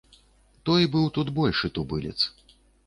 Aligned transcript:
Той 0.69 0.81
быў 0.95 1.05
тут 1.19 1.27
большы 1.39 1.73
тубылец. 1.77 2.19